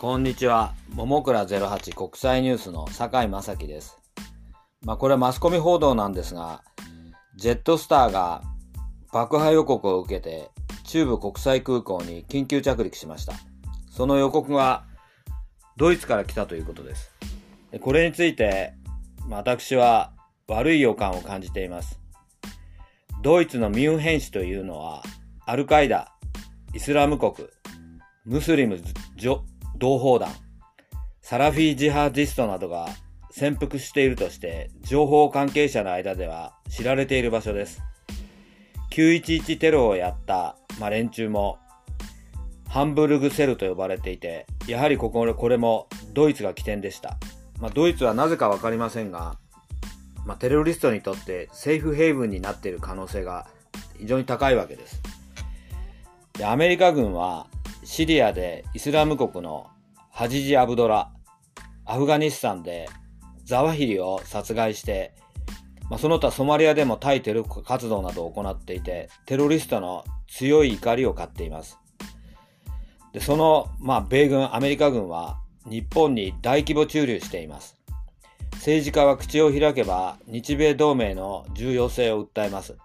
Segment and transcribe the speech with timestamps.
[0.00, 0.74] こんにちは。
[0.94, 3.98] 桃倉08国際ニュースの酒井正樹です。
[4.84, 6.62] まあこれはマスコミ報道なんですが、
[7.34, 8.42] ジェットスターが
[9.12, 10.50] 爆破予告を受けて
[10.84, 13.32] 中部国際空港に緊急着陸しました。
[13.90, 14.84] その予告は
[15.76, 17.12] ドイツから来たということです。
[17.80, 18.74] これについて
[19.28, 20.12] 私は
[20.46, 21.98] 悪い予感を感じています。
[23.24, 25.02] ドイツのミュンヘン市というのは
[25.44, 26.14] アルカイダ、
[26.72, 27.48] イスラム国、
[28.24, 28.80] ムスリム
[29.78, 30.30] 同胞団、
[31.22, 32.88] サラフィージハーディストなどが
[33.30, 37.80] 潜伏しているとして情報関係者の間では知られている場所です。
[38.90, 41.58] 911テロをやった、まあ、連中も
[42.68, 47.16] ハンブルグセルと呼ばれていて、やはりこここれもドイツが起点でした。
[47.60, 49.38] まあ、ドイツはなぜかわかりませんが、
[50.26, 53.46] まあ、テロリストにとってセーフヘイブンになっている可能性が
[53.98, 55.00] 非常に高いわけです。
[56.32, 57.46] でアメリカ軍は
[57.90, 59.66] シリアでイスラム国の
[60.10, 61.10] ハジジ・アブドラ、
[61.86, 62.86] アフガニスタンで
[63.44, 65.14] ザワヒリを殺害して、
[65.88, 71.78] まあ、その他ソマリアでも対テロ活動などを行っていて、テロリストの強い怒りを買っています。
[73.14, 77.74] でその、まあ、米軍、アメリカ軍は日本に大規模駐留しています。
[78.52, 82.76] 政治家は口を開けば日米同盟の重要性を訴えます。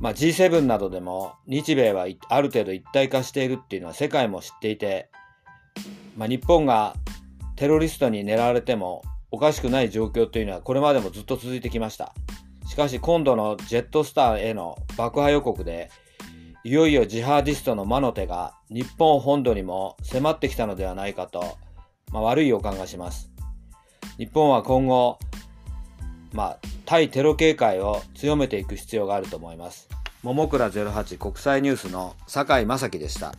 [0.00, 5.10] まあ、G7 などでも日米はある程度一体化しているっていうのは世界も知っていて、
[6.16, 6.94] まあ、日本が
[7.56, 12.14] テロリストに狙われてもおかしくない状況というのはこれまでもずっと続いてきました。
[12.66, 15.90] しかし今度のジェットスターへの爆破予告で
[16.64, 21.56] いよいよジハーディストの魔の手が日本本土にも迫ってきたのではないかと、
[22.12, 23.30] まあ、悪い予感がします。
[24.18, 25.18] 日本は今後、
[26.32, 29.90] まあ、対テロ警戒を強めていく必要があると思います。
[30.22, 33.34] 桃倉08国際ニュースの坂井正樹でした。